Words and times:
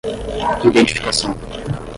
identificação 0.63 1.29